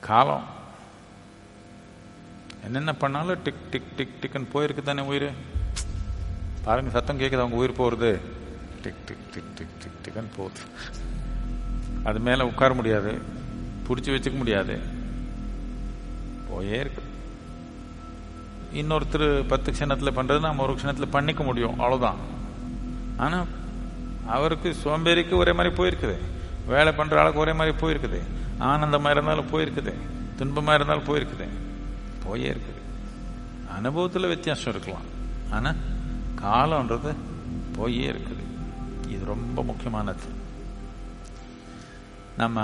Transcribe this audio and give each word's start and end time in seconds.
காலம். 0.00 0.44
என்னென்ன 2.64 2.92
பண்ணாலும் 2.92 3.42
டிக் 3.42 3.70
டிக் 3.70 3.96
டிக் 3.96 4.14
டிக்குன்னு 4.20 4.56
போயிருக்கு 4.56 4.82
தானே 4.82 5.02
உயிர்? 5.02 5.30
பாருங்க 6.64 6.90
சத்தம் 6.90 7.20
கேட்குது 7.20 7.38
அவங்க 7.38 7.56
உயிர் 7.56 7.72
போகிறது 7.72 8.20
tick 8.82 9.06
tick 9.06 9.32
tick 9.32 9.54
tick 9.54 10.02
tick 10.02 10.14
டிக்னு 10.14 10.36
போகுது. 10.36 10.60
அது 12.04 12.18
மேலே 12.18 12.42
உட்கார 12.42 12.74
முடியாது. 12.74 13.20
பிடிச்சி 13.88 14.06
வச்சுக்க 14.06 14.36
முடியாது. 14.36 14.80
போயே 16.48 16.78
இருக்கு. 16.78 17.02
இன்னொருத்தர் 18.72 19.48
பத்து 19.48 19.72
க்ஷணத்தில் 19.72 20.16
பண்ணுறது 20.18 20.40
நம்ம 20.40 20.62
ஒரு 20.62 20.72
க்ஷணத்தில் 20.72 21.10
பண்ணிக்க 21.10 21.42
முடியும். 21.42 21.80
அவ்வளோதான் 21.80 22.14
ஆனால் 23.16 23.46
அவருக்கு 24.26 24.76
சோம்பேறிக்கு 24.84 25.34
ஒரே 25.34 25.52
மாதிரி 25.52 25.74
போயிருக்குது. 25.74 26.18
வேலை 26.66 26.92
பண்ணுற 26.92 27.18
ஆளுக்கு 27.18 27.40
ஒரே 27.40 27.52
மாதிரி 27.52 27.76
போயிருக்குது. 27.76 28.20
ஆனந்தமாக 28.58 29.14
இருந்தாலும் 29.14 29.50
போயிருக்குது. 29.50 29.94
துன்பமாக 30.38 30.74
இருந்தாலும் 30.74 31.04
போயிருக்குது. 31.04 31.48
போயே 32.24 32.50
இருக்குது. 32.50 32.82
அனுபவத்தில் 33.74 34.28
வித்தியாசம் 34.28 34.72
இருக்கலாம். 34.74 35.06
ஆனால் 35.50 35.76
காலம்ன்றது 36.42 37.14
போயே 37.76 38.10
இருக்குது. 38.10 38.44
இது 39.08 39.24
ரொம்ப 39.24 39.62
முக்கியமானது. 39.62 40.44
நம்ம 42.36 42.62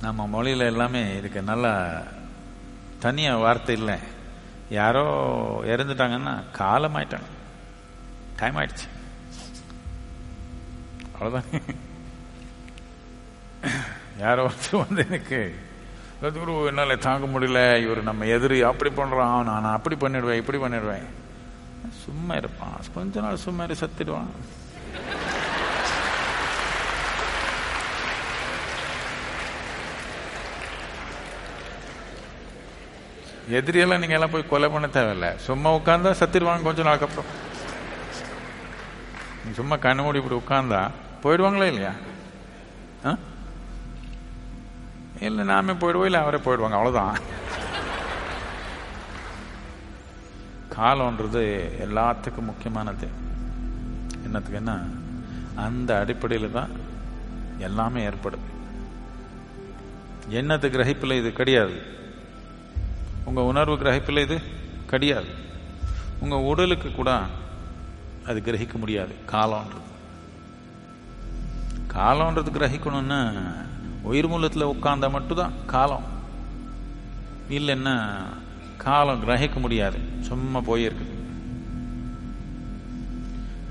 நம்ம 0.00 0.26
மொழியில் 0.26 0.60
எல்லாமே 0.60 1.16
இதுக்கு 1.16 1.42
நல்லா 1.42 2.02
தனியாக 2.98 3.38
வார்த்தை 3.38 3.76
இல்லை. 3.76 3.98
யாரோ 4.70 5.04
இறந்துட்டாங்கன்னா 5.64 6.42
காலம் 6.52 6.96
ஆயிட்டாங்க 6.96 7.30
டைம் 8.36 8.56
ஆயிடுச்சு. 8.56 8.88
அவ்வளோதான் 11.14 11.74
யாரோ 14.24 14.42
ஒருத்தர் 14.46 14.82
வந்து 14.86 15.04
எனக்கு 15.08 15.40
குரு 16.20 16.54
என்னால் 16.66 16.98
தாங்க 17.06 17.26
முடியல. 17.32 17.60
இவர் 17.84 18.02
நம்ம 18.08 18.24
எதிரி. 18.24 18.58
அப்படி 18.70 18.90
பண்ணுறான் 18.96 19.42
நான் 19.42 19.76
அப்படி 19.76 19.96
பண்ணிடுவேன் 19.96 20.40
இப்படி 20.42 20.58
பண்ணிடுவேன். 20.58 21.06
சும்மா 22.04 22.34
இருப்பான். 22.34 22.76
கொஞ்ச 22.94 23.20
நாள் 23.20 23.44
சும்மா 23.46 23.62
இரு 23.62 23.76
சத்திடுவான். 23.80 24.30
எதிரியெல்லாம் 33.50 34.02
நீங்க 34.02 34.14
எல்லாம் 34.18 34.30
போய் 34.30 34.48
கொலை 34.48 34.68
பண்ண 34.68 34.88
தேவையில்ல. 34.92 35.36
சும்மா 35.36 35.74
உட்காந்தா 35.74 36.12
சத்திடுவாங்க 36.20 36.62
கொஞ்ச 36.62 36.82
நாளுக்கு 36.82 37.06
அப்புறம். 37.06 37.30
நீ 39.44 39.52
சும்மா 39.52 39.76
கண்ணு 39.76 40.02
மூடி 40.02 40.22
இப்படி 40.22 40.40
உட்காந்தா 40.40 40.90
போயிடுவாங்களா 41.22 41.66
இல்லையா? 41.72 41.92
ஆ? 43.06 43.16
இல்லை 45.26 45.44
நாமே 45.52 45.72
போயிடுவோம் 45.72 46.08
இல்லை 46.08 46.20
அவரே 46.20 46.38
போயிடுவாங்க 46.44 46.78
அவ்வளோதான் 46.78 47.18
காலம்ன்றது 50.76 51.42
எல்லாத்துக்கும் 51.86 52.50
முக்கியமானது. 52.50 53.08
என்னத்துக்குன்னா 54.26 54.76
அந்த 55.64 55.90
அடிப்படையில் 56.02 56.56
தான் 56.58 56.72
எல்லாமே 57.66 58.00
ஏற்படுது 58.08 58.48
எண்ணத்து 60.38 60.66
கிரகிப்பில் 60.74 61.18
இது 61.20 61.30
கிடையாது. 61.40 61.76
உங்க 63.28 63.40
உணர்வு 63.50 63.74
கிரகிப்பில் 63.76 64.24
இது 64.26 64.36
கிடையாது. 64.92 65.30
உங்க 66.22 66.36
உடலுக்கு 66.50 66.88
கூட 66.98 67.10
அது 68.28 68.38
கிரகிக்க 68.46 68.74
முடியாது. 68.82 69.14
காலம்ன்றது. 69.32 69.88
காலம்ன்றது 71.94 72.50
கிரகிக்கணும்னா 72.58 73.20
உயிர் 74.02 74.28
மூலத்தில் 74.28 74.70
உட்கார்ந்தா 74.72 75.10
மட்டும்தான் 75.10 75.52
காலம். 75.66 76.06
இல்லைன்னா 77.50 77.94
காலம் 78.76 79.28
கிரகிக்க 79.28 79.60
முடியாது. 79.60 79.98
சும்மா 80.20 80.58
போயிருக்குது 80.58 81.10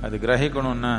அது 0.01 0.17
கிரகிக்கணும்னா 0.17 0.93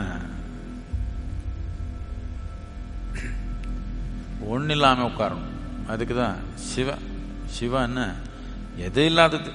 ஒன்று 4.53 4.75
இல்லாமல் 4.75 5.11
உட்காரணும். 5.11 5.51
அதுக்கு 5.87 6.15
தான் 6.15 6.37
சிவ. 6.55 6.95
சிவன்னா 7.57 8.07
எது 8.77 9.05
இல்லாதது. 9.05 9.51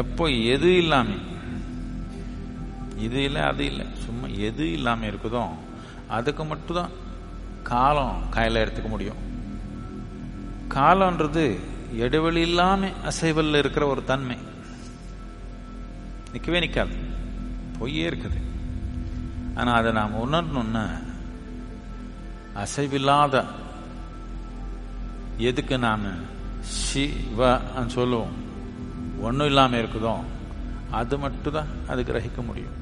எப்போ 0.00 0.24
எது 0.54 0.76
இல்லாம. 0.76 1.08
இது 2.98 3.22
இல்லை 3.22 3.42
அது 3.42 3.64
இல்லை. 3.64 3.86
சும்மா 4.04 4.26
எது 4.26 4.72
இல்லாம 4.72 5.06
இருக்குதோ 5.06 5.42
அதுக்கு 6.08 6.44
மட்டும்தான் 6.44 6.92
காலம் 7.70 8.18
கையில் 8.30 8.60
எடுத்துக்க 8.62 8.88
முடியும். 8.94 9.20
காலம்ன்றது 10.74 11.44
இடைவெளி 12.04 12.40
இல்லாமல் 12.48 12.96
அசைவல்ல 13.10 13.60
இருக்கிற 13.62 13.86
ஒரு 13.86 14.04
தன்மை. 14.04 14.38
நிற்கவே 16.32 16.60
நிற்காது 16.64 16.96
பொய்யே 17.78 18.04
இருக்குது. 18.10 18.38
ஆனா 19.54 19.72
அதை 19.72 19.92
நாம் 19.98 20.20
உணரணும்னா 20.24 20.84
அசைவில்லாத 22.62 23.44
எதுக்கு 25.50 25.76
நாம் 25.78 26.06
சிவன்னு 26.80 27.94
சொல்லுவோம். 27.98 28.36
ஒன்றும் 29.26 29.46
இல்லாமல் 29.46 29.80
இருக்குதோ 29.82 30.14
அது 31.00 31.14
மட்டும் 31.18 31.56
தான் 31.58 31.70
அது 31.88 32.00
கிரகிக்க 32.02 32.40
முடியும். 32.50 32.78